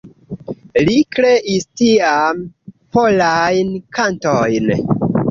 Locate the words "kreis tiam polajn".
1.15-3.69